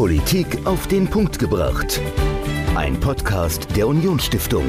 [0.00, 2.00] Politik auf den Punkt gebracht.
[2.74, 4.64] Ein Podcast der Unionsstiftung.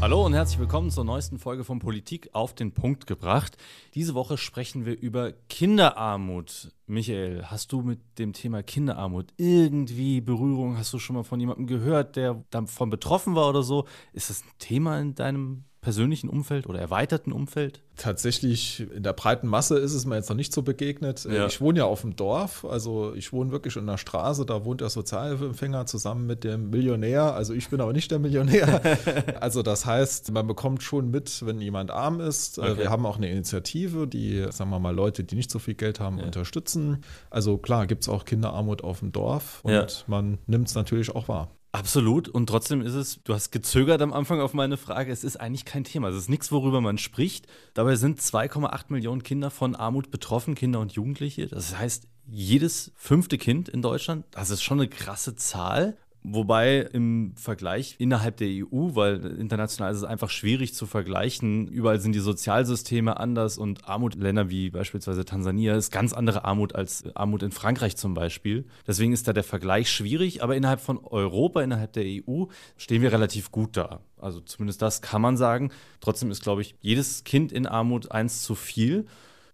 [0.00, 3.56] Hallo und herzlich willkommen zur neuesten Folge von Politik auf den Punkt gebracht.
[3.94, 6.72] Diese Woche sprechen wir über Kinderarmut.
[6.88, 10.76] Michael, hast du mit dem Thema Kinderarmut irgendwie Berührung?
[10.76, 13.86] Hast du schon mal von jemandem gehört, der davon betroffen war oder so?
[14.12, 17.82] Ist das ein Thema in deinem persönlichen Umfeld oder erweiterten Umfeld?
[17.96, 21.24] Tatsächlich in der breiten Masse ist es mir jetzt noch nicht so begegnet.
[21.30, 21.46] Ja.
[21.46, 24.80] Ich wohne ja auf dem Dorf, also ich wohne wirklich in der Straße, da wohnt
[24.80, 27.34] der Sozialempfänger zusammen mit dem Millionär.
[27.34, 28.80] Also ich bin aber nicht der Millionär.
[29.40, 32.58] also das heißt, man bekommt schon mit, wenn jemand arm ist.
[32.58, 32.78] Äh, okay.
[32.78, 36.00] Wir haben auch eine Initiative, die, sagen wir mal, Leute, die nicht so viel Geld
[36.00, 36.24] haben, ja.
[36.24, 37.04] unterstützen.
[37.30, 39.86] Also klar, gibt es auch Kinderarmut auf dem Dorf und ja.
[40.06, 41.50] man nimmt es natürlich auch wahr.
[41.74, 42.28] Absolut.
[42.28, 45.64] Und trotzdem ist es, du hast gezögert am Anfang auf meine Frage, es ist eigentlich
[45.64, 46.08] kein Thema.
[46.08, 47.48] Es ist nichts, worüber man spricht.
[47.74, 51.48] Dabei sind 2,8 Millionen Kinder von Armut betroffen, Kinder und Jugendliche.
[51.48, 55.96] Das heißt, jedes fünfte Kind in Deutschland, das ist schon eine krasse Zahl.
[56.26, 62.00] Wobei im Vergleich innerhalb der EU, weil international ist es einfach schwierig zu vergleichen, überall
[62.00, 67.42] sind die Sozialsysteme anders und Armutländer wie beispielsweise Tansania ist ganz andere Armut als Armut
[67.42, 68.64] in Frankreich zum Beispiel.
[68.86, 72.46] Deswegen ist da der Vergleich schwierig, aber innerhalb von Europa, innerhalb der EU
[72.78, 74.00] stehen wir relativ gut da.
[74.16, 75.72] Also zumindest das kann man sagen.
[76.00, 79.04] Trotzdem ist, glaube ich, jedes Kind in Armut eins zu viel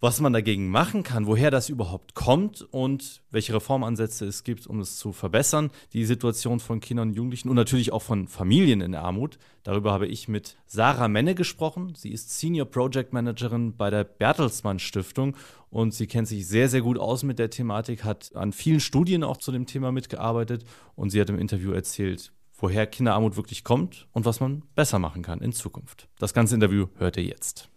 [0.01, 4.81] was man dagegen machen kann, woher das überhaupt kommt und welche Reformansätze es gibt, um
[4.81, 8.95] es zu verbessern, die Situation von Kindern und Jugendlichen und natürlich auch von Familien in
[8.95, 9.39] Armut.
[9.63, 11.95] Darüber habe ich mit Sarah Menne gesprochen.
[11.95, 15.37] Sie ist Senior Project Managerin bei der Bertelsmann Stiftung
[15.69, 19.23] und sie kennt sich sehr, sehr gut aus mit der Thematik, hat an vielen Studien
[19.23, 20.65] auch zu dem Thema mitgearbeitet
[20.97, 25.23] und sie hat im Interview erzählt, woher Kinderarmut wirklich kommt und was man besser machen
[25.23, 26.09] kann in Zukunft.
[26.19, 27.69] Das ganze Interview hört ihr jetzt.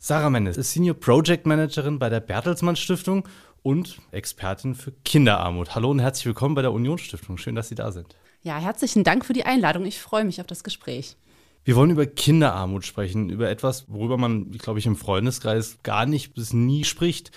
[0.00, 3.26] Sarah Mendes ist Senior Project Managerin bei der Bertelsmann Stiftung
[3.62, 5.74] und Expertin für Kinderarmut.
[5.74, 7.36] Hallo und herzlich willkommen bei der Union Stiftung.
[7.36, 8.14] Schön, dass Sie da sind.
[8.42, 9.84] Ja, herzlichen Dank für die Einladung.
[9.84, 11.16] Ich freue mich auf das Gespräch.
[11.64, 16.32] Wir wollen über Kinderarmut sprechen, über etwas, worüber man, glaube ich, im Freundeskreis gar nicht
[16.32, 17.32] bis nie spricht.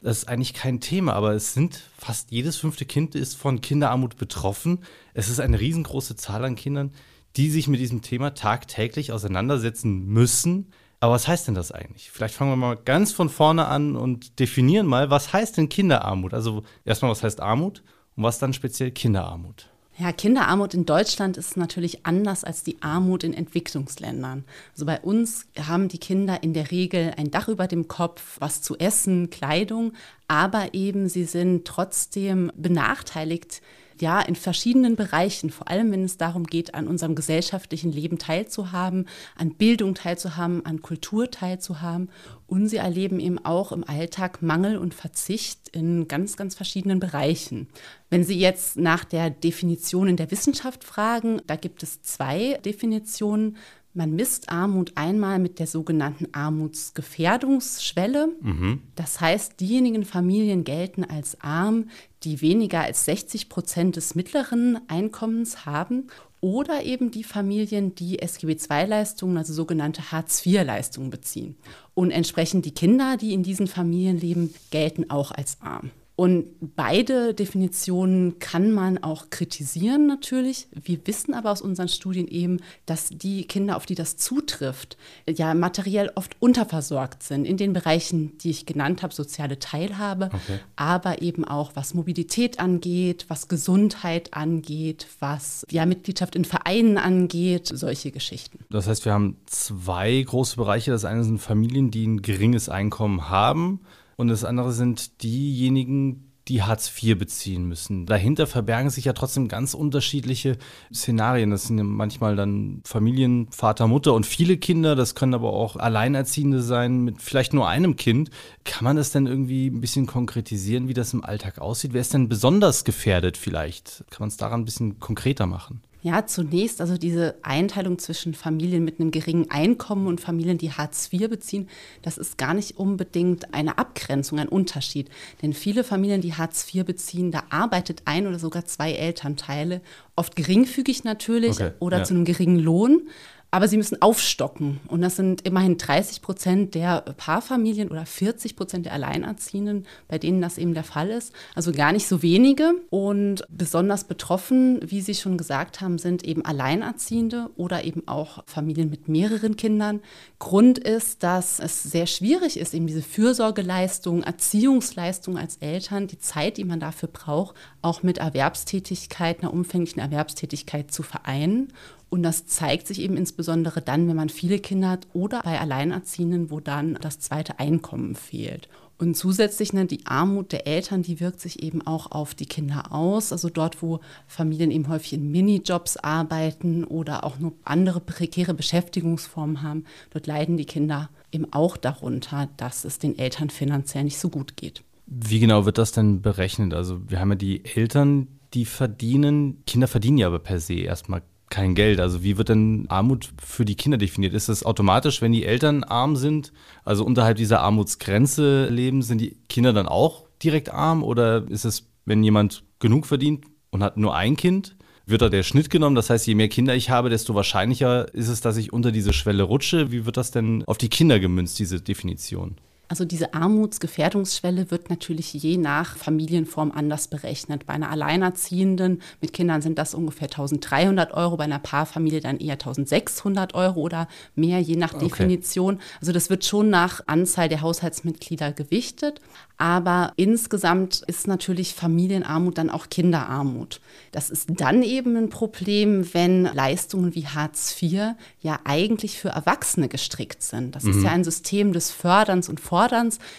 [0.00, 4.18] Das ist eigentlich kein Thema, aber es sind fast jedes fünfte Kind ist von Kinderarmut
[4.18, 4.84] betroffen.
[5.14, 6.92] Es ist eine riesengroße Zahl an Kindern,
[7.36, 10.70] die sich mit diesem Thema tagtäglich auseinandersetzen müssen.
[11.04, 12.10] Aber was heißt denn das eigentlich?
[12.10, 16.32] Vielleicht fangen wir mal ganz von vorne an und definieren mal, was heißt denn Kinderarmut?
[16.32, 17.82] Also erstmal, was heißt Armut
[18.16, 19.68] und was dann speziell Kinderarmut?
[19.98, 24.46] Ja, Kinderarmut in Deutschland ist natürlich anders als die Armut in Entwicklungsländern.
[24.72, 28.62] Also bei uns haben die Kinder in der Regel ein Dach über dem Kopf, was
[28.62, 29.92] zu essen, Kleidung,
[30.26, 33.60] aber eben sie sind trotzdem benachteiligt
[34.02, 39.06] ja, in verschiedenen Bereichen, vor allem wenn es darum geht, an unserem gesellschaftlichen Leben teilzuhaben,
[39.36, 42.10] an Bildung teilzuhaben, an Kultur teilzuhaben.
[42.46, 47.68] Und sie erleben eben auch im Alltag Mangel und Verzicht in ganz, ganz verschiedenen Bereichen.
[48.10, 53.56] Wenn Sie jetzt nach der Definition in der Wissenschaft fragen, da gibt es zwei Definitionen.
[53.96, 58.28] Man misst Armut einmal mit der sogenannten Armutsgefährdungsschwelle.
[58.40, 58.82] Mhm.
[58.96, 61.88] Das heißt, diejenigen Familien gelten als arm,
[62.24, 66.08] die weniger als 60 Prozent des mittleren Einkommens haben
[66.40, 71.56] oder eben die Familien, die SGB-II-Leistungen, also sogenannte Hartz-IV-Leistungen beziehen.
[71.94, 75.90] Und entsprechend die Kinder, die in diesen Familien leben, gelten auch als arm.
[76.16, 80.68] Und beide Definitionen kann man auch kritisieren natürlich.
[80.70, 84.96] Wir wissen aber aus unseren Studien eben, dass die Kinder, auf die das zutrifft,
[85.28, 90.60] ja materiell oft unterversorgt sind in den Bereichen, die ich genannt habe, soziale Teilhabe, okay.
[90.76, 97.72] aber eben auch was Mobilität angeht, was Gesundheit angeht, was ja Mitgliedschaft in Vereinen angeht,
[97.74, 98.60] solche Geschichten.
[98.70, 100.92] Das heißt, wir haben zwei große Bereiche.
[100.92, 103.80] Das eine sind Familien, die ein geringes Einkommen haben
[104.16, 108.04] und das andere sind diejenigen, die Hartz IV beziehen müssen.
[108.06, 110.58] Dahinter verbergen sich ja trotzdem ganz unterschiedliche
[110.92, 111.50] Szenarien.
[111.50, 114.94] Das sind ja manchmal dann Familien, Vater, Mutter und viele Kinder.
[114.94, 118.30] Das können aber auch Alleinerziehende sein mit vielleicht nur einem Kind.
[118.64, 121.94] Kann man das denn irgendwie ein bisschen konkretisieren, wie das im Alltag aussieht?
[121.94, 124.04] Wer ist denn besonders gefährdet vielleicht?
[124.10, 125.80] Kann man es daran ein bisschen konkreter machen?
[126.04, 131.08] Ja, zunächst also diese Einteilung zwischen Familien mit einem geringen Einkommen und Familien, die Hartz
[131.10, 131.66] IV beziehen,
[132.02, 135.08] das ist gar nicht unbedingt eine Abgrenzung, ein Unterschied.
[135.40, 139.80] Denn viele Familien, die Hartz IV beziehen, da arbeitet ein oder sogar zwei Elternteile,
[140.14, 142.04] oft geringfügig natürlich okay, oder ja.
[142.04, 143.08] zu einem geringen Lohn.
[143.54, 144.80] Aber sie müssen aufstocken.
[144.88, 150.42] Und das sind immerhin 30 Prozent der Paarfamilien oder 40 Prozent der Alleinerziehenden, bei denen
[150.42, 151.32] das eben der Fall ist.
[151.54, 152.72] Also gar nicht so wenige.
[152.90, 158.90] Und besonders betroffen, wie Sie schon gesagt haben, sind eben Alleinerziehende oder eben auch Familien
[158.90, 160.00] mit mehreren Kindern.
[160.40, 166.56] Grund ist, dass es sehr schwierig ist, eben diese Fürsorgeleistung, Erziehungsleistung als Eltern, die Zeit,
[166.56, 171.72] die man dafür braucht, auch mit Erwerbstätigkeit, einer umfänglichen Erwerbstätigkeit zu vereinen.
[172.14, 176.48] Und das zeigt sich eben insbesondere dann, wenn man viele Kinder hat oder bei Alleinerziehenden,
[176.48, 178.68] wo dann das zweite Einkommen fehlt.
[178.98, 182.92] Und zusätzlich ne, die Armut der Eltern, die wirkt sich eben auch auf die Kinder
[182.92, 183.32] aus.
[183.32, 189.62] Also dort, wo Familien eben häufig in Minijobs arbeiten oder auch nur andere prekäre Beschäftigungsformen
[189.62, 194.28] haben, dort leiden die Kinder eben auch darunter, dass es den Eltern finanziell nicht so
[194.28, 194.84] gut geht.
[195.06, 196.74] Wie genau wird das denn berechnet?
[196.74, 201.22] Also wir haben ja die Eltern, die verdienen, Kinder verdienen ja aber per se erstmal
[201.50, 202.00] kein Geld.
[202.00, 204.34] Also wie wird denn Armut für die Kinder definiert?
[204.34, 206.52] Ist das automatisch, wenn die Eltern arm sind,
[206.84, 211.02] also unterhalb dieser Armutsgrenze leben, sind die Kinder dann auch direkt arm?
[211.02, 214.76] Oder ist es, wenn jemand genug verdient und hat nur ein Kind,
[215.06, 215.96] wird da der Schnitt genommen?
[215.96, 219.12] Das heißt, je mehr Kinder ich habe, desto wahrscheinlicher ist es, dass ich unter diese
[219.12, 219.92] Schwelle rutsche.
[219.92, 222.56] Wie wird das denn auf die Kinder gemünzt, diese Definition?
[222.88, 227.66] Also diese Armutsgefährdungsschwelle wird natürlich je nach Familienform anders berechnet.
[227.66, 232.54] Bei einer Alleinerziehenden mit Kindern sind das ungefähr 1300 Euro, bei einer Paarfamilie dann eher
[232.54, 235.08] 1600 Euro oder mehr, je nach okay.
[235.08, 235.80] Definition.
[236.00, 239.20] Also das wird schon nach Anzahl der Haushaltsmitglieder gewichtet.
[239.56, 243.80] Aber insgesamt ist natürlich Familienarmut dann auch Kinderarmut.
[244.10, 249.88] Das ist dann eben ein Problem, wenn Leistungen wie Hartz IV ja eigentlich für Erwachsene
[249.88, 250.74] gestrickt sind.
[250.74, 250.90] Das mhm.
[250.90, 252.74] ist ja ein System des Förderns und Forderns,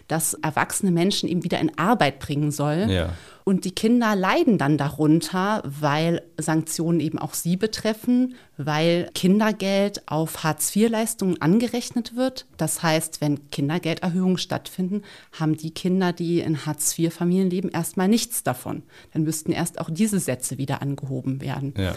[0.07, 2.87] das erwachsene Menschen eben wieder in Arbeit bringen soll.
[2.89, 3.13] Ja.
[3.45, 10.43] Und die Kinder leiden dann darunter, weil Sanktionen eben auch sie betreffen, weil Kindergeld auf
[10.43, 12.47] Hartz-IV-Leistungen angerechnet wird.
[12.57, 18.81] Das heißt, wenn Kindergelderhöhungen stattfinden, haben die Kinder, die in Hartz-IV-Familien leben, erstmal nichts davon.
[19.13, 21.75] Dann müssten erst auch diese Sätze wieder angehoben werden.
[21.77, 21.93] Ja.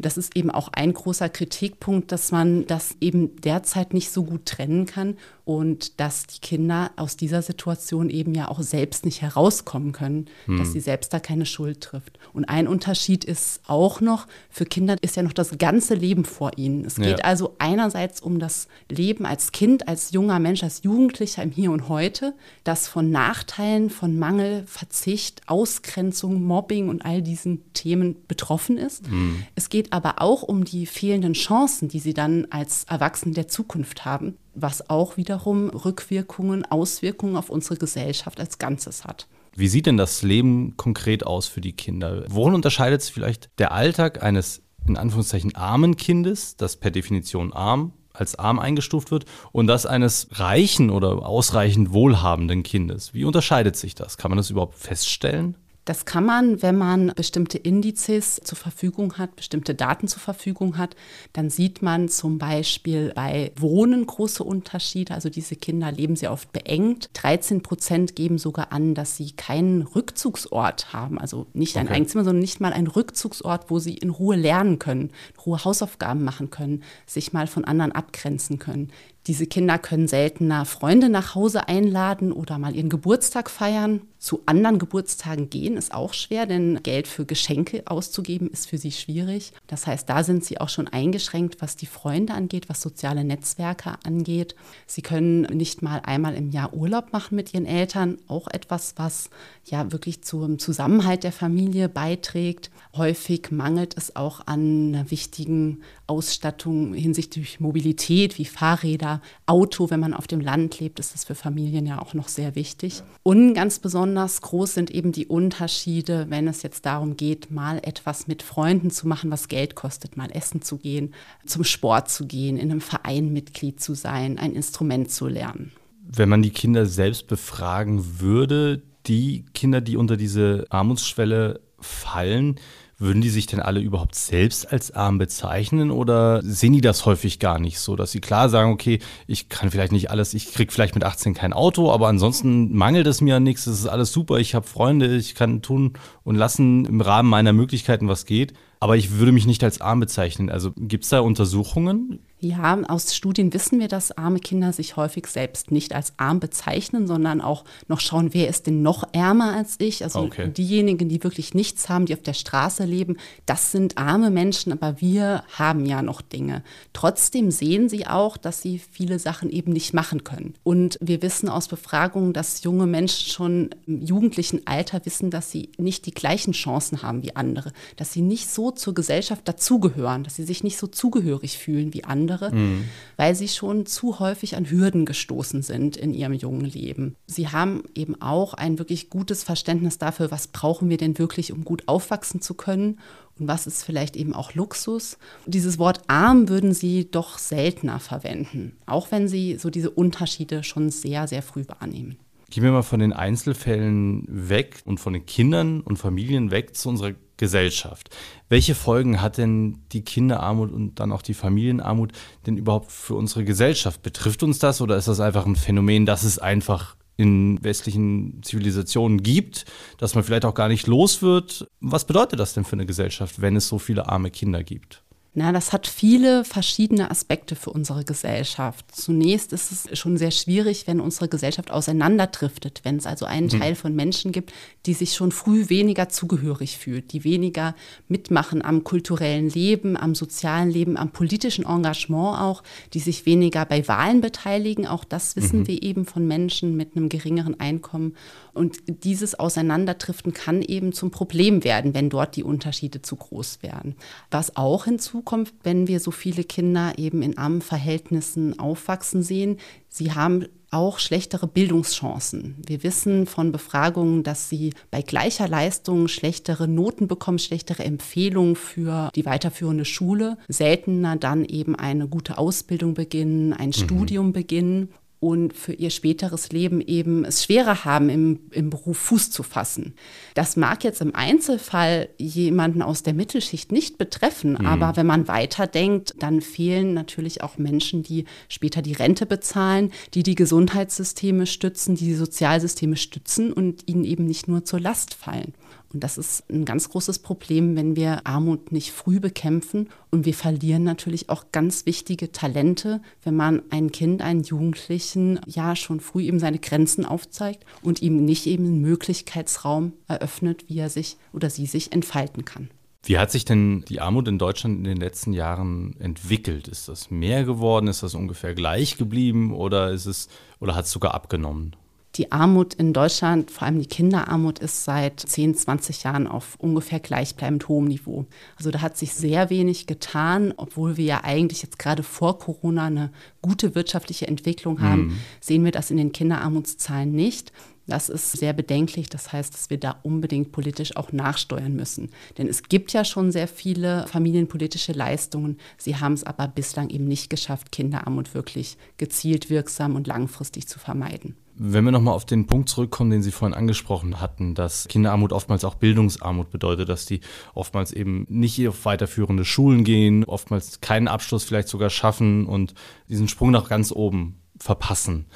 [0.00, 4.46] Das ist eben auch ein großer Kritikpunkt, dass man das eben derzeit nicht so gut
[4.46, 9.92] trennen kann und dass die Kinder aus dieser Situation eben ja auch selbst nicht herauskommen
[9.92, 10.58] können, hm.
[10.58, 12.18] dass sie selbst da keine Schuld trifft.
[12.32, 16.52] Und ein Unterschied ist auch noch, für Kinder ist ja noch das ganze Leben vor
[16.56, 16.84] ihnen.
[16.84, 17.24] Es geht ja.
[17.24, 21.88] also einerseits um das Leben als Kind, als junger Mensch, als Jugendlicher im Hier und
[21.88, 22.34] Heute,
[22.64, 29.08] das von Nachteilen, von Mangel, Verzicht, Ausgrenzung, Mobbing und all diesen Themen betroffen ist.
[29.08, 29.42] Hm.
[29.54, 34.04] Es geht aber auch um die fehlenden Chancen, die sie dann als Erwachsene der Zukunft
[34.04, 39.26] haben was auch wiederum Rückwirkungen, Auswirkungen auf unsere Gesellschaft als Ganzes hat.
[39.54, 42.24] Wie sieht denn das Leben konkret aus für die Kinder?
[42.28, 47.92] Worin unterscheidet sich vielleicht der Alltag eines in Anführungszeichen armen Kindes, das per Definition arm
[48.12, 53.14] als arm eingestuft wird, und das eines reichen oder ausreichend wohlhabenden Kindes?
[53.14, 54.16] Wie unterscheidet sich das?
[54.16, 55.56] Kann man das überhaupt feststellen?
[55.90, 60.94] Das kann man, wenn man bestimmte Indizes zur Verfügung hat, bestimmte Daten zur Verfügung hat.
[61.32, 65.14] Dann sieht man zum Beispiel bei Wohnen große Unterschiede.
[65.14, 67.10] Also diese Kinder leben sehr oft beengt.
[67.14, 71.18] 13 Prozent geben sogar an, dass sie keinen Rückzugsort haben.
[71.18, 71.96] Also nicht ein okay.
[71.96, 75.10] Eigenzimmer, sondern nicht mal einen Rückzugsort, wo sie in Ruhe lernen können,
[75.44, 78.92] Ruhe Hausaufgaben machen können, sich mal von anderen abgrenzen können.
[79.26, 84.00] Diese Kinder können seltener Freunde nach Hause einladen oder mal ihren Geburtstag feiern.
[84.18, 88.92] Zu anderen Geburtstagen gehen ist auch schwer, denn Geld für Geschenke auszugeben ist für sie
[88.92, 89.52] schwierig.
[89.66, 93.94] Das heißt, da sind sie auch schon eingeschränkt, was die Freunde angeht, was soziale Netzwerke
[94.04, 94.54] angeht.
[94.86, 99.30] Sie können nicht mal einmal im Jahr Urlaub machen mit ihren Eltern, auch etwas, was
[99.64, 102.70] ja wirklich zum Zusammenhalt der Familie beiträgt.
[102.94, 109.09] Häufig mangelt es auch an einer wichtigen Ausstattung hinsichtlich Mobilität wie Fahrräder,
[109.46, 109.90] Auto.
[109.90, 113.02] Wenn man auf dem Land lebt, ist das für Familien ja auch noch sehr wichtig.
[113.22, 118.28] Und ganz besonders groß sind eben die Unterschiede, wenn es jetzt darum geht, mal etwas
[118.28, 121.14] mit Freunden zu machen, was Geld kostet, mal essen zu gehen,
[121.44, 125.72] zum Sport zu gehen, in einem Verein Mitglied zu sein, ein Instrument zu lernen.
[126.02, 132.56] Wenn man die Kinder selbst befragen würde, die Kinder, die unter diese Armutsschwelle fallen,
[133.00, 137.38] würden die sich denn alle überhaupt selbst als arm bezeichnen oder sehen die das häufig
[137.38, 140.70] gar nicht so, dass sie klar sagen, okay, ich kann vielleicht nicht alles, ich kriege
[140.70, 144.12] vielleicht mit 18 kein Auto, aber ansonsten mangelt es mir an nichts, es ist alles
[144.12, 148.52] super, ich habe Freunde, ich kann tun und lassen im Rahmen meiner Möglichkeiten, was geht.
[148.80, 150.50] aber ich würde mich nicht als arm bezeichnen.
[150.50, 152.20] Also gibt es da Untersuchungen?
[152.42, 157.06] Ja, aus Studien wissen wir, dass arme Kinder sich häufig selbst nicht als arm bezeichnen,
[157.06, 160.02] sondern auch noch schauen, wer ist denn noch ärmer als ich.
[160.02, 160.50] Also okay.
[160.50, 165.02] diejenigen, die wirklich nichts haben, die auf der Straße leben, das sind arme Menschen, aber
[165.02, 166.62] wir haben ja noch Dinge.
[166.94, 170.54] Trotzdem sehen sie auch, dass sie viele Sachen eben nicht machen können.
[170.62, 175.72] Und wir wissen aus Befragungen, dass junge Menschen schon im jugendlichen Alter wissen, dass sie
[175.76, 180.36] nicht die gleichen Chancen haben wie andere, dass sie nicht so zur Gesellschaft dazugehören, dass
[180.36, 182.84] sie sich nicht so zugehörig fühlen wie andere andere, mhm.
[183.16, 187.16] weil sie schon zu häufig an Hürden gestoßen sind in ihrem jungen Leben.
[187.26, 191.64] Sie haben eben auch ein wirklich gutes Verständnis dafür, was brauchen wir denn wirklich, um
[191.64, 192.98] gut aufwachsen zu können
[193.38, 195.18] und was ist vielleicht eben auch Luxus.
[195.46, 200.90] Dieses Wort arm würden sie doch seltener verwenden, auch wenn sie so diese Unterschiede schon
[200.90, 202.16] sehr, sehr früh wahrnehmen.
[202.50, 206.88] Gehen wir mal von den Einzelfällen weg und von den Kindern und Familien weg zu
[206.88, 208.10] unserer Gesellschaft.
[208.50, 212.12] Welche Folgen hat denn die Kinderarmut und dann auch die Familienarmut
[212.46, 214.02] denn überhaupt für unsere Gesellschaft?
[214.02, 219.22] Betrifft uns das oder ist das einfach ein Phänomen, das es einfach in westlichen Zivilisationen
[219.22, 219.64] gibt,
[219.96, 221.66] dass man vielleicht auch gar nicht los wird?
[221.80, 225.02] Was bedeutet das denn für eine Gesellschaft, wenn es so viele arme Kinder gibt?
[225.32, 228.84] Na, das hat viele verschiedene Aspekte für unsere Gesellschaft.
[228.92, 233.60] Zunächst ist es schon sehr schwierig, wenn unsere Gesellschaft auseinanderdriftet, wenn es also einen mhm.
[233.60, 234.52] Teil von Menschen gibt,
[234.86, 237.76] die sich schon früh weniger zugehörig fühlt, die weniger
[238.08, 243.86] mitmachen am kulturellen Leben, am sozialen Leben, am politischen Engagement auch, die sich weniger bei
[243.86, 244.88] Wahlen beteiligen.
[244.88, 245.68] Auch das wissen mhm.
[245.68, 248.16] wir eben von Menschen mit einem geringeren Einkommen.
[248.52, 253.94] Und dieses Auseinanderdriften kann eben zum Problem werden, wenn dort die Unterschiede zu groß werden.
[254.32, 254.88] Was auch
[255.20, 259.58] hinzukommt, wenn wir so viele Kinder eben in armen Verhältnissen aufwachsen sehen,
[259.88, 262.54] sie haben auch schlechtere Bildungschancen.
[262.64, 269.10] Wir wissen von Befragungen, dass sie bei gleicher Leistung schlechtere Noten bekommen, schlechtere Empfehlungen für
[269.16, 273.72] die weiterführende Schule, seltener dann eben eine gute Ausbildung beginnen, ein mhm.
[273.72, 279.30] Studium beginnen und für ihr späteres Leben eben es schwerer haben, im, im Beruf Fuß
[279.30, 279.94] zu fassen.
[280.34, 284.66] Das mag jetzt im Einzelfall jemanden aus der Mittelschicht nicht betreffen, mhm.
[284.66, 290.22] aber wenn man weiterdenkt, dann fehlen natürlich auch Menschen, die später die Rente bezahlen, die
[290.22, 295.52] die Gesundheitssysteme stützen, die die Sozialsysteme stützen und ihnen eben nicht nur zur Last fallen.
[295.92, 299.88] Und das ist ein ganz großes Problem, wenn wir Armut nicht früh bekämpfen.
[300.10, 305.74] Und wir verlieren natürlich auch ganz wichtige Talente, wenn man ein Kind, einen Jugendlichen ja
[305.74, 310.90] schon früh eben seine Grenzen aufzeigt und ihm nicht eben einen Möglichkeitsraum eröffnet, wie er
[310.90, 312.70] sich oder sie sich entfalten kann.
[313.02, 316.68] Wie hat sich denn die Armut in Deutschland in den letzten Jahren entwickelt?
[316.68, 317.88] Ist das mehr geworden?
[317.88, 320.28] Ist das ungefähr gleich geblieben oder ist es
[320.60, 321.74] oder hat es sogar abgenommen?
[322.20, 327.00] Die Armut in Deutschland, vor allem die Kinderarmut, ist seit 10, 20 Jahren auf ungefähr
[327.00, 328.26] gleichbleibend hohem Niveau.
[328.58, 332.84] Also da hat sich sehr wenig getan, obwohl wir ja eigentlich jetzt gerade vor Corona
[332.84, 333.10] eine
[333.40, 335.18] gute wirtschaftliche Entwicklung haben, mhm.
[335.40, 337.52] sehen wir das in den Kinderarmutszahlen nicht.
[337.86, 339.08] Das ist sehr bedenklich.
[339.08, 342.10] Das heißt, dass wir da unbedingt politisch auch nachsteuern müssen.
[342.36, 345.56] Denn es gibt ja schon sehr viele familienpolitische Leistungen.
[345.78, 350.78] Sie haben es aber bislang eben nicht geschafft, Kinderarmut wirklich gezielt, wirksam und langfristig zu
[350.78, 351.34] vermeiden.
[351.62, 355.62] Wenn wir nochmal auf den Punkt zurückkommen, den Sie vorhin angesprochen hatten, dass Kinderarmut oftmals
[355.62, 357.20] auch Bildungsarmut bedeutet, dass die
[357.52, 362.72] oftmals eben nicht auf weiterführende Schulen gehen, oftmals keinen Abschluss vielleicht sogar schaffen und
[363.10, 365.26] diesen Sprung nach ganz oben verpassen.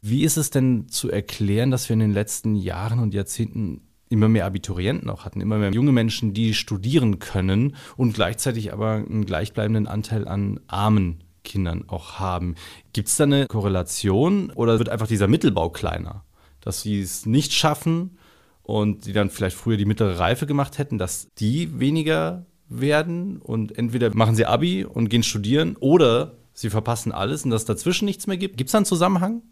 [0.00, 4.30] Wie ist es denn zu erklären, dass wir in den letzten Jahren und Jahrzehnten immer
[4.30, 9.26] mehr Abiturienten auch hatten, immer mehr junge Menschen, die studieren können und gleichzeitig aber einen
[9.26, 12.56] gleichbleibenden Anteil an armen Kindern auch haben.
[12.92, 16.24] Gibt es da eine Korrelation oder wird einfach dieser Mittelbau kleiner?
[16.60, 18.18] Dass sie es nicht schaffen
[18.62, 23.76] und die dann vielleicht früher die mittlere Reife gemacht hätten, dass die weniger werden und
[23.78, 28.26] entweder machen sie Abi und gehen studieren oder sie verpassen alles und dass dazwischen nichts
[28.26, 28.56] mehr gibt.
[28.56, 29.42] Gibt es da einen Zusammenhang?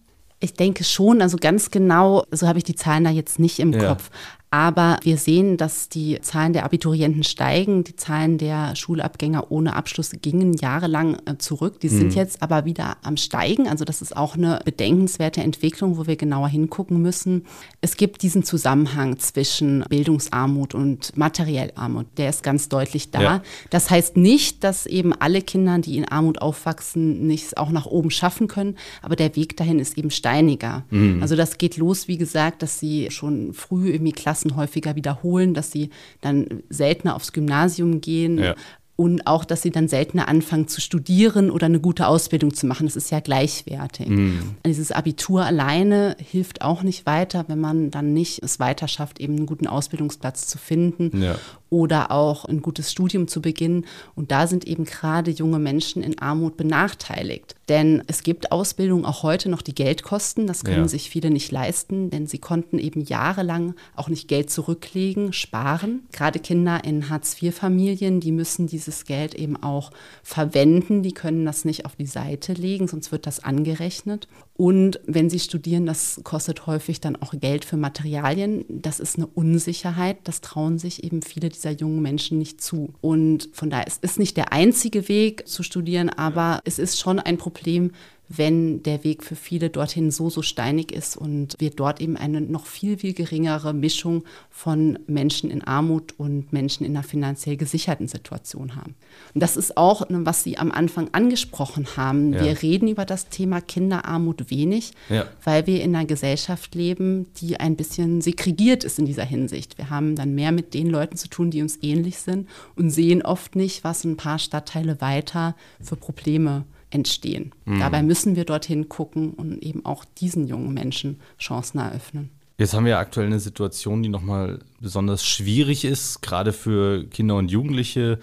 [0.41, 3.73] Ich denke schon, also ganz genau, so habe ich die Zahlen da jetzt nicht im
[3.73, 3.89] ja.
[3.89, 4.11] Kopf.
[4.53, 7.85] Aber wir sehen, dass die Zahlen der Abiturienten steigen.
[7.85, 11.81] Die Zahlen der Schulabgänger ohne Abschluss gingen jahrelang äh, zurück.
[11.81, 12.17] Die sind mhm.
[12.17, 13.67] jetzt aber wieder am Steigen.
[13.67, 17.47] Also das ist auch eine bedenkenswerte Entwicklung, wo wir genauer hingucken müssen.
[17.81, 22.05] Es gibt diesen Zusammenhang zwischen Bildungsarmut und materiell Armut.
[22.19, 23.23] Der ist ganz deutlich da.
[23.23, 23.43] Ja.
[23.71, 28.11] Das heißt nicht, dass eben alle Kinder, die in Armut aufwachsen, nichts auch nach oben
[28.11, 28.77] schaffen können.
[29.01, 30.85] Aber der Weg dahin ist eben steiniger.
[30.91, 31.23] Mhm.
[31.23, 35.55] Also das geht los, wie gesagt, dass sie schon früh irgendwie Klassen Klassen häufiger wiederholen,
[35.55, 38.39] dass sie dann seltener aufs Gymnasium gehen.
[38.39, 38.55] Ja.
[38.95, 42.87] Und auch, dass sie dann seltener anfangen zu studieren oder eine gute Ausbildung zu machen.
[42.87, 44.09] Das ist ja gleichwertig.
[44.09, 44.57] Mhm.
[44.67, 49.37] Dieses Abitur alleine hilft auch nicht weiter, wenn man dann nicht es weiter schafft, eben
[49.37, 51.23] einen guten Ausbildungsplatz zu finden.
[51.23, 51.37] Ja.
[51.73, 53.87] Oder auch ein gutes Studium zu beginnen.
[54.15, 57.57] Und da sind eben gerade junge Menschen in Armut benachteiligt.
[57.71, 60.47] Denn es gibt Ausbildung auch heute noch, die Geld kosten.
[60.47, 60.89] Das können ja.
[60.89, 66.03] sich viele nicht leisten, denn sie konnten eben jahrelang auch nicht Geld zurücklegen, sparen.
[66.13, 71.03] Gerade Kinder in Hartz-IV-Familien, die müssen dieses Geld eben auch verwenden.
[71.03, 74.29] Die können das nicht auf die Seite legen, sonst wird das angerechnet.
[74.55, 78.65] Und wenn sie studieren, das kostet häufig dann auch Geld für Materialien.
[78.69, 80.19] Das ist eine Unsicherheit.
[80.25, 82.93] Das trauen sich eben viele dieser jungen Menschen nicht zu.
[83.01, 87.19] Und von daher, es ist nicht der einzige Weg zu studieren, aber es ist schon
[87.19, 87.93] ein Problem,
[88.37, 92.41] wenn der Weg für viele dorthin so, so steinig ist und wir dort eben eine
[92.41, 98.09] noch viel, viel geringere Mischung von Menschen in Armut und Menschen in einer finanziell gesicherten
[98.09, 98.95] Situation haben.
[99.35, 102.33] Und das ist auch, ne, was Sie am Anfang angesprochen haben.
[102.33, 102.45] Ja.
[102.45, 105.27] Wir reden über das Thema Kinderarmut wenig, ja.
[105.45, 109.77] weil wir in einer Gesellschaft leben, die ein bisschen segregiert ist in dieser Hinsicht.
[109.79, 113.23] Wir haben dann mehr mit den Leuten zu tun, die uns ähnlich sind und sehen
[113.23, 117.53] oft nicht, was ein paar Stadtteile weiter für Probleme entstehen.
[117.65, 117.81] Mhm.
[117.81, 122.31] Dabei müssen wir dorthin gucken und eben auch diesen jungen Menschen Chancen eröffnen.
[122.59, 127.51] Jetzt haben wir aktuell eine Situation, die nochmal besonders schwierig ist, gerade für Kinder und
[127.51, 128.19] Jugendliche.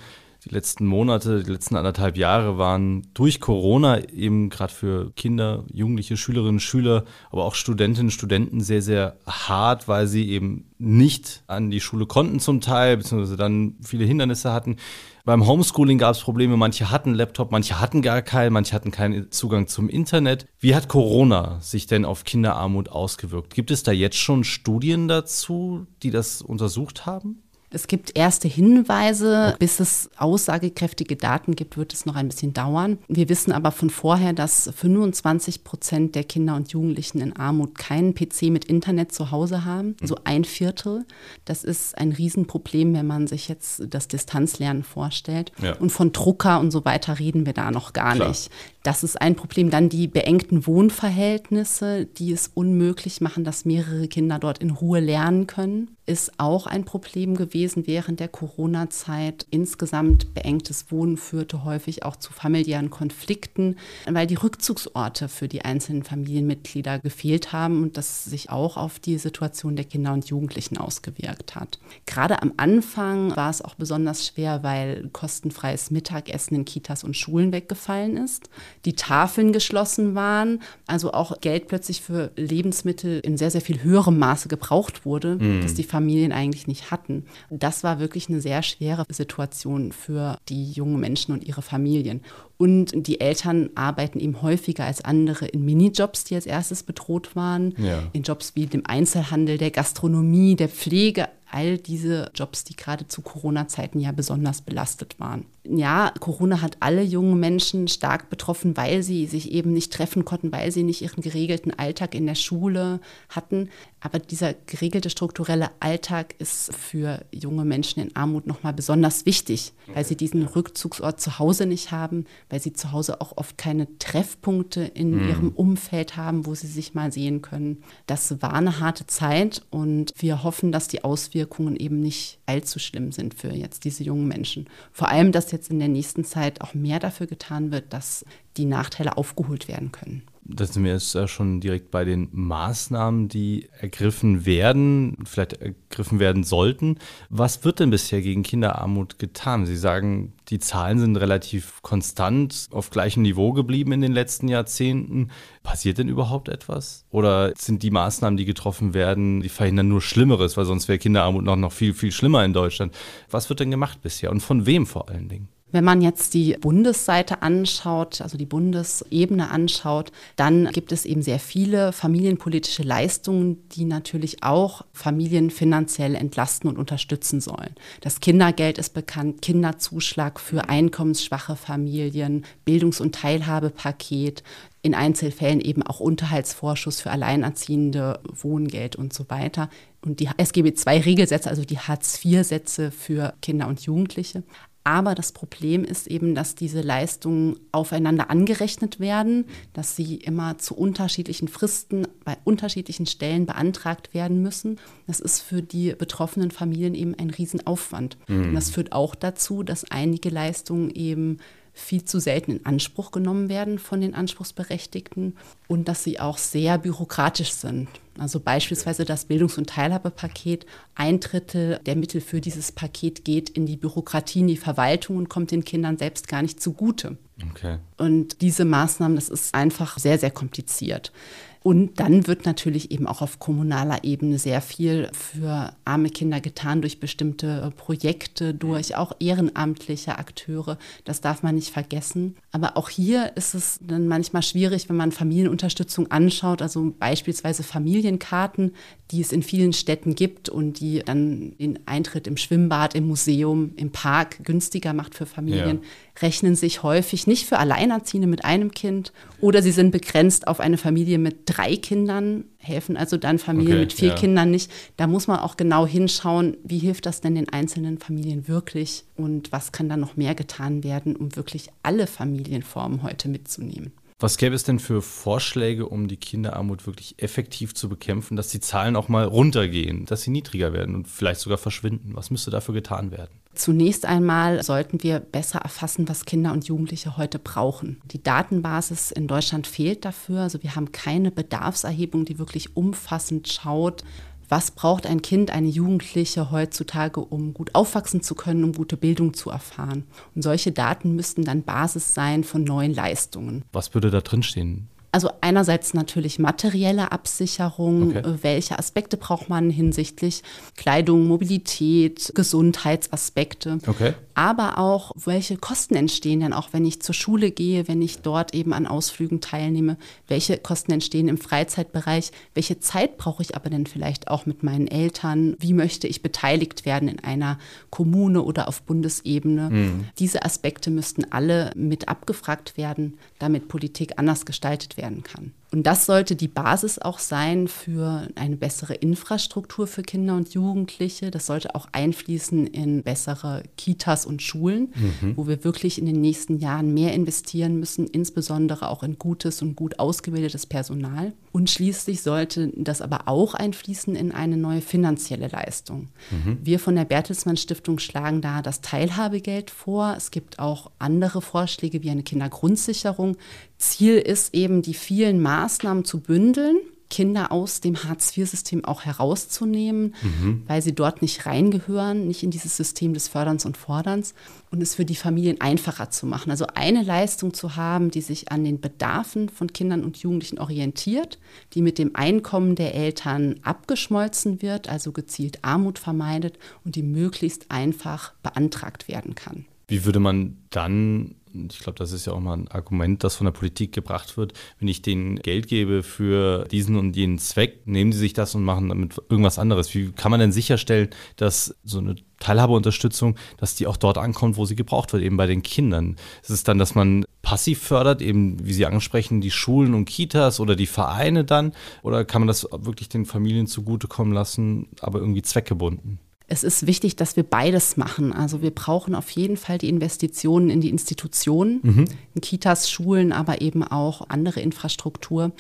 [0.46, 6.16] Die letzten Monate, die letzten anderthalb Jahre waren durch Corona eben gerade für Kinder, Jugendliche,
[6.16, 11.82] Schülerinnen, Schüler, aber auch Studentinnen, Studenten sehr, sehr hart, weil sie eben nicht an die
[11.82, 14.78] Schule konnten zum Teil, beziehungsweise dann viele Hindernisse hatten.
[15.26, 19.32] Beim Homeschooling gab es Probleme, manche hatten Laptop, manche hatten gar keinen, manche hatten keinen
[19.32, 20.48] Zugang zum Internet.
[20.58, 23.54] Wie hat Corona sich denn auf Kinderarmut ausgewirkt?
[23.54, 27.44] Gibt es da jetzt schon Studien dazu, die das untersucht haben?
[27.72, 29.56] Es gibt erste Hinweise.
[29.60, 32.98] Bis es aussagekräftige Daten gibt, wird es noch ein bisschen dauern.
[33.08, 38.16] Wir wissen aber von vorher, dass 25 Prozent der Kinder und Jugendlichen in Armut keinen
[38.16, 39.96] PC mit Internet zu Hause haben.
[40.02, 41.06] So ein Viertel.
[41.46, 45.52] Das ist ein Riesenproblem, wenn man sich jetzt das Distanzlernen vorstellt.
[45.62, 45.76] Ja.
[45.76, 48.30] Und von Drucker und so weiter reden wir da noch gar Klar.
[48.30, 48.50] nicht.
[48.84, 49.70] Das ist ein Problem.
[49.70, 55.46] Dann die beengten Wohnverhältnisse, die es unmöglich machen, dass mehrere Kinder dort in Ruhe lernen
[55.46, 59.46] können ist auch ein Problem gewesen während der Corona-Zeit.
[59.52, 63.76] Insgesamt beengtes Wohnen führte häufig auch zu familiären Konflikten,
[64.10, 69.20] weil die Rückzugsorte für die einzelnen Familienmitglieder gefehlt haben und das sich auch auf die
[69.20, 71.78] Situation der Kinder und Jugendlichen ausgewirkt hat.
[72.08, 77.52] Gerade am Anfang war es auch besonders schwer, weil kostenfreies Mittagessen in Kitas und Schulen
[77.52, 78.50] weggefallen ist,
[78.86, 84.18] die Tafeln geschlossen waren, also auch Geld plötzlich für Lebensmittel in sehr, sehr viel höherem
[84.18, 85.62] Maße gebraucht wurde, mhm.
[85.62, 85.99] dass die Familien
[86.32, 87.26] eigentlich nicht hatten.
[87.50, 92.22] Das war wirklich eine sehr schwere Situation für die jungen Menschen und ihre Familien.
[92.62, 97.74] Und die Eltern arbeiten eben häufiger als andere in Minijobs, die als erstes bedroht waren,
[97.78, 98.04] ja.
[98.12, 103.22] in Jobs wie dem Einzelhandel, der Gastronomie, der Pflege, all diese Jobs, die gerade zu
[103.22, 105.46] Corona-Zeiten ja besonders belastet waren.
[105.64, 110.52] Ja, Corona hat alle jungen Menschen stark betroffen, weil sie sich eben nicht treffen konnten,
[110.52, 113.70] weil sie nicht ihren geregelten Alltag in der Schule hatten.
[114.00, 120.06] Aber dieser geregelte strukturelle Alltag ist für junge Menschen in Armut nochmal besonders wichtig, weil
[120.06, 124.82] sie diesen Rückzugsort zu Hause nicht haben, weil sie zu Hause auch oft keine Treffpunkte
[124.82, 125.30] in mhm.
[125.30, 127.84] ihrem Umfeld haben, wo sie sich mal sehen können.
[128.08, 133.12] Das war eine harte Zeit und wir hoffen, dass die Auswirkungen eben nicht allzu schlimm
[133.12, 134.68] sind für jetzt diese jungen Menschen.
[134.92, 138.26] Vor allem, dass jetzt in der nächsten Zeit auch mehr dafür getan wird, dass
[138.58, 143.28] die Nachteile aufgeholt werden können da sind wir jetzt ja schon direkt bei den Maßnahmen,
[143.28, 146.98] die ergriffen werden, vielleicht ergriffen werden sollten.
[147.30, 149.66] Was wird denn bisher gegen Kinderarmut getan?
[149.66, 155.30] Sie sagen, die Zahlen sind relativ konstant auf gleichem Niveau geblieben in den letzten Jahrzehnten.
[155.64, 157.06] Passiert denn überhaupt etwas?
[157.12, 161.44] Oder sind die Maßnahmen, die getroffen werden, die verhindern nur Schlimmeres, weil sonst wäre Kinderarmut
[161.44, 162.96] noch, noch viel, viel schlimmer in Deutschland?
[163.30, 165.50] Was wird denn gemacht bisher und von wem vor allen Dingen?
[165.72, 171.40] Wenn man jetzt die Bundesseite anschaut, also die Bundesebene anschaut, dann gibt es eben sehr
[171.40, 177.76] viele familienpolitische Leistungen, die natürlich auch Familien finanziell entlasten und unterstützen sollen.
[178.02, 184.44] Das Kindergeld ist bekannt, Kinderzuschlag für einkommensschwache Familien, Bildungs- und Teilhabepaket,
[184.82, 189.70] in Einzelfällen eben auch Unterhaltsvorschuss für Alleinerziehende, Wohngeld und so weiter.
[190.02, 194.44] Und die SGB II-Regelsätze, also die Hartz-IV-Sätze für Kinder und Jugendliche.
[194.84, 200.76] Aber das Problem ist eben, dass diese Leistungen aufeinander angerechnet werden, dass sie immer zu
[200.76, 204.80] unterschiedlichen Fristen bei unterschiedlichen Stellen beantragt werden müssen.
[205.06, 208.18] Das ist für die betroffenen Familien eben ein Riesenaufwand.
[208.28, 208.50] Mhm.
[208.50, 211.40] Und das führt auch dazu, dass einige Leistungen eben
[211.74, 216.78] viel zu selten in Anspruch genommen werden von den Anspruchsberechtigten und dass sie auch sehr
[216.78, 217.88] bürokratisch sind.
[218.18, 220.66] Also beispielsweise das Bildungs- und Teilhabepaket.
[220.94, 225.30] Ein Drittel der Mittel für dieses Paket geht in die Bürokratie, in die Verwaltung und
[225.30, 227.18] kommt den Kindern selbst gar nicht zugute.
[227.52, 227.78] Okay.
[227.98, 231.14] Und diese Maßnahmen, das ist einfach sehr, sehr kompliziert.
[231.62, 236.82] Und dann wird natürlich eben auch auf kommunaler Ebene sehr viel für arme Kinder getan
[236.82, 240.78] durch bestimmte äh, Projekte, durch auch ehrenamtliche Akteure.
[241.04, 242.36] Das darf man nicht vergessen.
[242.54, 248.74] Aber auch hier ist es dann manchmal schwierig, wenn man Familienunterstützung anschaut, also beispielsweise Familienkarten,
[249.12, 253.74] die es in vielen Städten gibt und die dann den Eintritt im Schwimmbad, im Museum,
[253.76, 256.22] im Park günstiger macht für Familien, ja.
[256.22, 260.78] rechnen sich häufig nicht für Alleinerziehende mit einem Kind oder sie sind begrenzt auf eine
[260.78, 264.16] Familie mit drei Kindern, helfen also dann Familien okay, mit vier ja.
[264.16, 264.72] Kindern nicht.
[264.98, 269.52] Da muss man auch genau hinschauen, wie hilft das denn den einzelnen Familien wirklich und
[269.52, 273.92] was kann da noch mehr getan werden, um wirklich alle Familienformen heute mitzunehmen.
[274.22, 278.60] Was gäbe es denn für Vorschläge, um die Kinderarmut wirklich effektiv zu bekämpfen, dass die
[278.60, 282.12] Zahlen auch mal runtergehen, dass sie niedriger werden und vielleicht sogar verschwinden?
[282.16, 283.32] Was müsste dafür getan werden?
[283.54, 288.02] Zunächst einmal sollten wir besser erfassen, was Kinder und Jugendliche heute brauchen.
[288.12, 290.42] Die Datenbasis in Deutschland fehlt dafür.
[290.42, 294.04] Also wir haben keine Bedarfserhebung, die wirklich umfassend schaut,
[294.50, 299.34] was braucht ein Kind, eine Jugendliche heutzutage, um gut aufwachsen zu können, um gute Bildung
[299.34, 300.04] zu erfahren.
[300.36, 303.64] Und solche Daten müssten dann Basis sein von neuen Leistungen.
[303.72, 304.90] Was würde da drin stehen?
[305.12, 308.20] Also einerseits natürlich materielle Absicherung, okay.
[308.20, 310.44] Äh, welche Aspekte braucht man hinsichtlich
[310.76, 314.14] Kleidung, Mobilität, Gesundheitsaspekte, okay.
[314.40, 318.54] Aber auch welche Kosten entstehen denn auch, wenn ich zur Schule gehe, wenn ich dort
[318.54, 319.98] eben an Ausflügen teilnehme,
[320.30, 324.88] welche Kosten entstehen im Freizeitbereich, welche Zeit brauche ich aber denn vielleicht auch mit meinen
[324.88, 329.72] Eltern, wie möchte ich beteiligt werden in einer Kommune oder auf Bundesebene.
[329.72, 330.06] Mhm.
[330.20, 335.52] Diese Aspekte müssten alle mit abgefragt werden, damit Politik anders gestaltet werden kann.
[335.72, 341.30] Und das sollte die Basis auch sein für eine bessere Infrastruktur für Kinder und Jugendliche.
[341.30, 345.38] Das sollte auch einfließen in bessere Kitas und Schulen, mhm.
[345.38, 349.76] wo wir wirklich in den nächsten Jahren mehr investieren müssen, insbesondere auch in gutes und
[349.76, 351.34] gut ausgebildetes Personal.
[351.52, 356.10] Und schließlich sollte das aber auch einfließen in eine neue finanzielle Leistung.
[356.32, 356.60] Mhm.
[356.64, 360.14] Wir von der Bertelsmann Stiftung schlagen da das Teilhabegeld vor.
[360.16, 363.38] Es gibt auch andere Vorschläge wie eine Kindergrundsicherung.
[363.78, 366.78] Ziel ist eben, die vielen Maßnahmen, Maßnahmen zu bündeln,
[367.10, 370.64] Kinder aus dem Hartz-IV-System auch herauszunehmen, mhm.
[370.68, 374.36] weil sie dort nicht reingehören, nicht in dieses System des Förderns und Forderns
[374.72, 376.52] und es für die Familien einfacher zu machen.
[376.52, 381.40] Also eine Leistung zu haben, die sich an den Bedarfen von Kindern und Jugendlichen orientiert,
[381.74, 387.72] die mit dem Einkommen der Eltern abgeschmolzen wird, also gezielt Armut vermeidet und die möglichst
[387.72, 389.66] einfach beantragt werden kann.
[389.90, 393.46] Wie würde man dann ich glaube, das ist ja auch mal ein Argument, das von
[393.46, 398.12] der Politik gebracht wird, wenn ich denen Geld gebe für diesen und jenen Zweck, nehmen
[398.12, 399.94] sie sich das und machen damit irgendwas anderes.
[399.94, 404.66] Wie kann man denn sicherstellen, dass so eine Teilhabeunterstützung, dass die auch dort ankommt, wo
[404.66, 406.18] sie gebraucht wird, eben bei den Kindern?
[406.42, 410.60] Ist es dann, dass man passiv fördert, eben wie Sie ansprechen, die Schulen und Kitas
[410.60, 411.74] oder die Vereine dann?
[412.04, 416.20] Oder kann man das wirklich den Familien zugutekommen lassen, aber irgendwie zweckgebunden?
[416.50, 418.34] Es ist wichtig, dass wir beides machen.
[418.34, 422.06] Also wir brauchen auf jeden Fall die Investitionen in die Institutionen, mhm.
[422.34, 425.52] in Kitas, Schulen, aber eben auch andere Infrastruktur.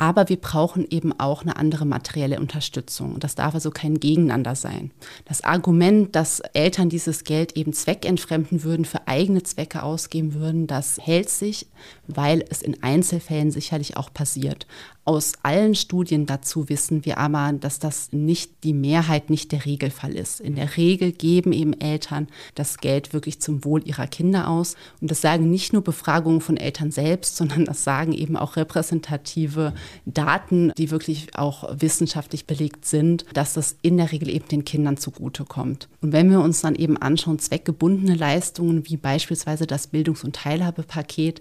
[0.00, 3.14] Aber wir brauchen eben auch eine andere materielle Unterstützung.
[3.14, 4.92] Und das darf also kein Gegeneinander sein.
[5.24, 10.98] Das Argument, dass Eltern dieses Geld eben zweckentfremden würden, für eigene Zwecke ausgeben würden, das
[11.00, 11.66] hält sich,
[12.06, 14.68] weil es in Einzelfällen sicherlich auch passiert.
[15.08, 20.14] Aus allen Studien dazu wissen wir aber, dass das nicht die Mehrheit, nicht der Regelfall
[20.14, 20.38] ist.
[20.38, 24.76] In der Regel geben eben Eltern das Geld wirklich zum Wohl ihrer Kinder aus.
[25.00, 29.72] Und das sagen nicht nur Befragungen von Eltern selbst, sondern das sagen eben auch repräsentative
[30.04, 34.98] Daten, die wirklich auch wissenschaftlich belegt sind, dass das in der Regel eben den Kindern
[34.98, 35.88] zugutekommt.
[36.02, 41.40] Und wenn wir uns dann eben anschauen, zweckgebundene Leistungen wie beispielsweise das Bildungs- und Teilhabepaket,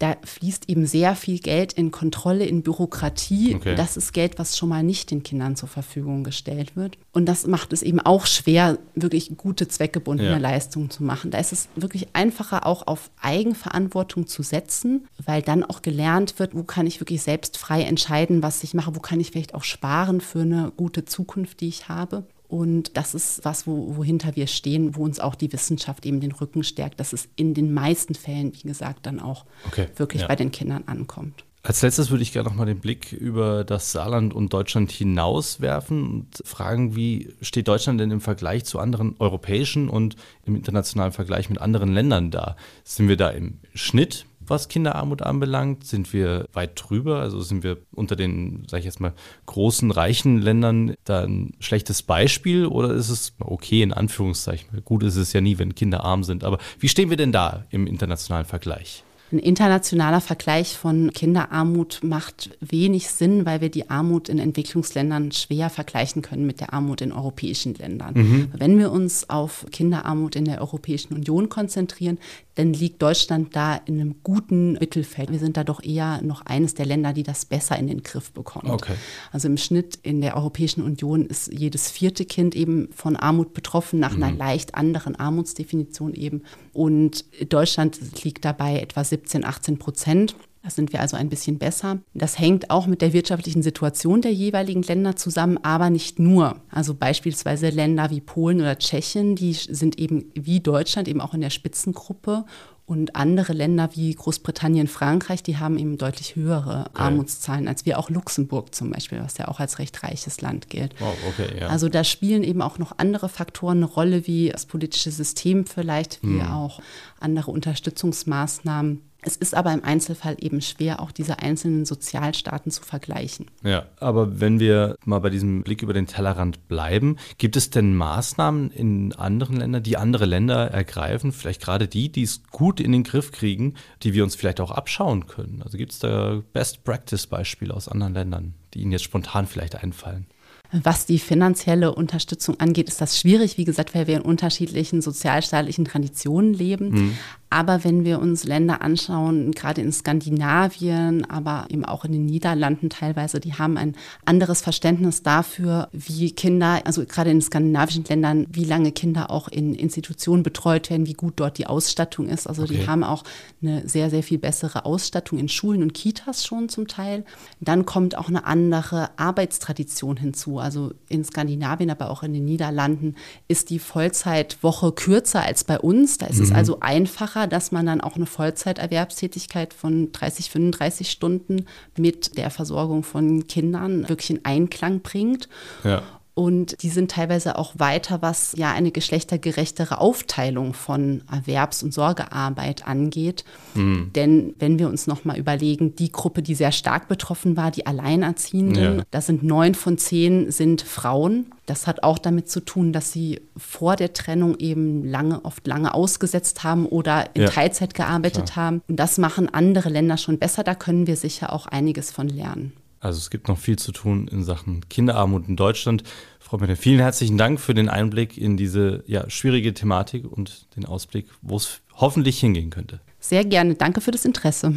[0.00, 3.54] da fließt eben sehr viel Geld in Kontrolle, in Bürokratie.
[3.54, 3.74] Okay.
[3.74, 6.96] Das ist Geld, was schon mal nicht den Kindern zur Verfügung gestellt wird.
[7.12, 10.38] Und das macht es eben auch schwer, wirklich gute zweckgebundene ja.
[10.38, 11.30] Leistungen zu machen.
[11.30, 16.54] Da ist es wirklich einfacher, auch auf Eigenverantwortung zu setzen, weil dann auch gelernt wird,
[16.54, 19.64] wo kann ich wirklich selbst frei entscheiden, was ich mache, wo kann ich vielleicht auch
[19.64, 22.24] sparen für eine gute Zukunft, die ich habe.
[22.50, 26.32] Und das ist was, wo, wohinter wir stehen, wo uns auch die Wissenschaft eben den
[26.32, 30.28] Rücken stärkt, dass es in den meisten Fällen, wie gesagt, dann auch okay, wirklich ja.
[30.28, 31.44] bei den Kindern ankommt.
[31.62, 35.60] Als letztes würde ich gerne noch mal den Blick über das Saarland und Deutschland hinaus
[35.60, 41.12] werfen und fragen, wie steht Deutschland denn im Vergleich zu anderen europäischen und im internationalen
[41.12, 42.56] Vergleich mit anderen Ländern da?
[42.82, 45.86] Sind wir da im Schnitt was Kinderarmut anbelangt?
[45.86, 47.20] Sind wir weit drüber?
[47.20, 49.14] Also sind wir unter den, sag ich jetzt mal,
[49.46, 54.84] großen, reichen Ländern da ein schlechtes Beispiel oder ist es okay in Anführungszeichen?
[54.84, 57.64] Gut ist es ja nie, wenn Kinder arm sind, aber wie stehen wir denn da
[57.70, 59.04] im internationalen Vergleich?
[59.32, 65.70] Ein internationaler Vergleich von Kinderarmut macht wenig Sinn, weil wir die Armut in Entwicklungsländern schwer
[65.70, 68.14] vergleichen können mit der Armut in europäischen Ländern.
[68.14, 68.48] Mhm.
[68.56, 72.18] Wenn wir uns auf Kinderarmut in der Europäischen Union konzentrieren,
[72.56, 75.30] dann liegt Deutschland da in einem guten Mittelfeld.
[75.30, 78.32] Wir sind da doch eher noch eines der Länder, die das besser in den Griff
[78.32, 78.70] bekommen.
[78.70, 78.94] Okay.
[79.32, 84.00] Also im Schnitt in der Europäischen Union ist jedes vierte Kind eben von Armut betroffen,
[84.00, 84.22] nach mhm.
[84.22, 86.42] einer leicht anderen Armutsdefinition eben.
[86.72, 90.34] Und Deutschland liegt dabei etwa 17, 18 Prozent.
[90.62, 91.98] Da sind wir also ein bisschen besser.
[92.12, 96.56] Das hängt auch mit der wirtschaftlichen Situation der jeweiligen Länder zusammen, aber nicht nur.
[96.70, 101.40] Also beispielsweise Länder wie Polen oder Tschechien, die sind eben wie Deutschland eben auch in
[101.40, 102.44] der Spitzengruppe.
[102.84, 107.02] Und andere Länder wie Großbritannien, Frankreich, die haben eben deutlich höhere okay.
[107.02, 111.00] Armutszahlen als wir, auch Luxemburg zum Beispiel, was ja auch als recht reiches Land gilt.
[111.00, 111.68] Wow, okay, ja.
[111.68, 116.20] Also da spielen eben auch noch andere Faktoren eine Rolle, wie das politische System vielleicht,
[116.24, 116.50] wie hm.
[116.50, 116.80] auch
[117.20, 119.02] andere Unterstützungsmaßnahmen.
[119.22, 123.46] Es ist aber im Einzelfall eben schwer, auch diese einzelnen Sozialstaaten zu vergleichen.
[123.62, 127.94] Ja, aber wenn wir mal bei diesem Blick über den Tellerrand bleiben, gibt es denn
[127.94, 132.92] Maßnahmen in anderen Ländern, die andere Länder ergreifen, vielleicht gerade die, die es gut in
[132.92, 135.62] den Griff kriegen, die wir uns vielleicht auch abschauen können?
[135.62, 140.26] Also gibt es da Best-Practice-Beispiele aus anderen Ländern, die Ihnen jetzt spontan vielleicht einfallen?
[140.72, 145.84] Was die finanzielle Unterstützung angeht, ist das schwierig, wie gesagt, weil wir in unterschiedlichen sozialstaatlichen
[145.84, 146.90] Traditionen leben.
[146.90, 147.18] Mhm.
[147.52, 152.90] Aber wenn wir uns Länder anschauen, gerade in Skandinavien, aber eben auch in den Niederlanden
[152.90, 158.64] teilweise, die haben ein anderes Verständnis dafür, wie Kinder, also gerade in skandinavischen Ländern, wie
[158.64, 162.46] lange Kinder auch in Institutionen betreut werden, wie gut dort die Ausstattung ist.
[162.46, 162.76] Also okay.
[162.76, 163.24] die haben auch
[163.62, 167.24] eine sehr, sehr viel bessere Ausstattung in Schulen und Kitas schon zum Teil.
[167.60, 170.59] Dann kommt auch eine andere Arbeitstradition hinzu.
[170.60, 173.16] Also in Skandinavien, aber auch in den Niederlanden
[173.48, 176.18] ist die Vollzeitwoche kürzer als bei uns.
[176.18, 176.44] Da ist mhm.
[176.44, 182.50] es also einfacher dass man dann auch eine Vollzeiterwerbstätigkeit von 30, 35 Stunden mit der
[182.50, 185.48] Versorgung von Kindern wirklich in Einklang bringt.
[185.84, 186.02] Ja.
[186.40, 192.88] Und die sind teilweise auch weiter, was ja eine geschlechtergerechtere Aufteilung von Erwerbs- und Sorgearbeit
[192.88, 193.44] angeht.
[193.74, 194.10] Mhm.
[194.14, 198.98] Denn wenn wir uns nochmal überlegen, die Gruppe, die sehr stark betroffen war, die Alleinerziehenden,
[199.00, 199.04] ja.
[199.10, 201.52] das sind neun von zehn sind Frauen.
[201.66, 205.92] Das hat auch damit zu tun, dass sie vor der Trennung eben lange, oft lange
[205.92, 207.48] ausgesetzt haben oder in ja.
[207.50, 208.64] Teilzeit gearbeitet Klar.
[208.64, 208.82] haben.
[208.88, 210.64] Und das machen andere Länder schon besser.
[210.64, 212.72] Da können wir sicher auch einiges von lernen.
[213.00, 216.04] Also es gibt noch viel zu tun in Sachen Kinderarmut in Deutschland.
[216.50, 220.84] Frau Mette, vielen herzlichen Dank für den Einblick in diese ja, schwierige Thematik und den
[220.84, 222.98] Ausblick, wo es hoffentlich hingehen könnte.
[223.20, 223.76] Sehr gerne.
[223.76, 224.74] Danke für das Interesse.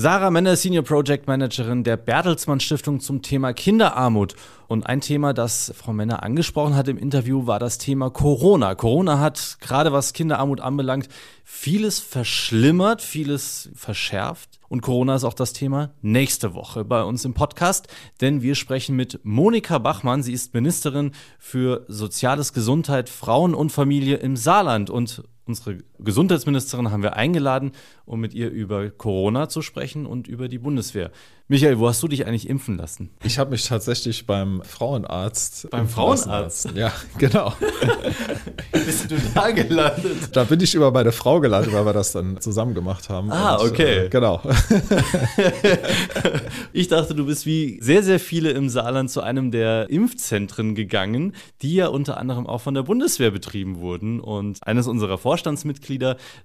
[0.00, 4.36] Sarah Menner, Senior Project Managerin der Bertelsmann Stiftung zum Thema Kinderarmut.
[4.68, 8.76] Und ein Thema, das Frau Menner angesprochen hat im Interview, war das Thema Corona.
[8.76, 11.08] Corona hat gerade was Kinderarmut anbelangt,
[11.42, 14.60] vieles verschlimmert, vieles verschärft.
[14.68, 17.88] Und Corona ist auch das Thema nächste Woche bei uns im Podcast,
[18.20, 20.22] denn wir sprechen mit Monika Bachmann.
[20.22, 24.90] Sie ist Ministerin für Soziales, Gesundheit, Frauen und Familie im Saarland.
[24.90, 27.72] Und Unsere Gesundheitsministerin haben wir eingeladen,
[28.06, 31.10] um mit ihr über Corona zu sprechen und über die Bundeswehr.
[31.50, 33.08] Michael, wo hast du dich eigentlich impfen lassen?
[33.24, 35.70] Ich habe mich tatsächlich beim Frauenarzt.
[35.70, 36.72] Beim Frauenarzt?
[36.74, 37.54] Ja, genau.
[38.72, 40.36] Bist du da gelandet?
[40.36, 43.32] Da bin ich über meine Frau gelandet, weil wir das dann zusammen gemacht haben.
[43.32, 44.04] Ah, und, okay.
[44.04, 44.42] Äh, genau.
[46.74, 51.32] ich dachte, du bist wie sehr, sehr viele im Saarland zu einem der Impfzentren gegangen,
[51.62, 54.20] die ja unter anderem auch von der Bundeswehr betrieben wurden.
[54.20, 55.87] Und eines unserer Vorstandsmitglieder,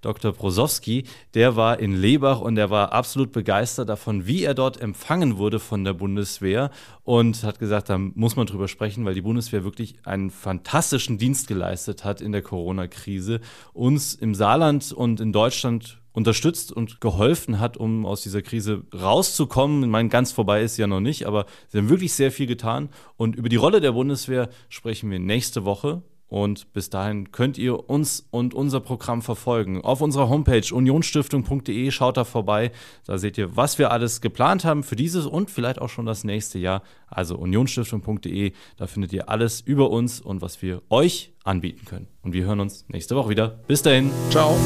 [0.01, 0.31] Dr.
[0.31, 1.03] Brosowski,
[1.33, 5.59] der war in Lebach und der war absolut begeistert davon, wie er dort empfangen wurde
[5.59, 6.69] von der Bundeswehr
[7.03, 11.47] und hat gesagt, da muss man drüber sprechen, weil die Bundeswehr wirklich einen fantastischen Dienst
[11.47, 13.41] geleistet hat in der Corona-Krise,
[13.73, 19.83] uns im Saarland und in Deutschland unterstützt und geholfen hat, um aus dieser Krise rauszukommen.
[19.83, 22.89] Ich meine, ganz vorbei ist ja noch nicht, aber sie haben wirklich sehr viel getan.
[23.17, 26.03] Und über die Rolle der Bundeswehr sprechen wir nächste Woche.
[26.33, 29.81] Und bis dahin könnt ihr uns und unser Programm verfolgen.
[29.81, 32.71] Auf unserer Homepage unionstiftung.de schaut da vorbei.
[33.05, 36.23] Da seht ihr, was wir alles geplant haben für dieses und vielleicht auch schon das
[36.23, 36.81] nächste Jahr.
[37.05, 42.07] Also unionstiftung.de, da findet ihr alles über uns und was wir euch anbieten können.
[42.23, 43.59] Und wir hören uns nächste Woche wieder.
[43.67, 44.09] Bis dahin.
[44.31, 44.57] Ciao.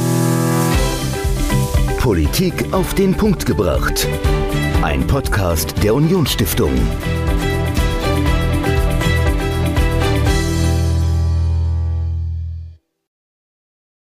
[1.99, 4.07] Politik auf den Punkt gebracht.
[4.83, 6.71] Ein Podcast der Unionsstiftung.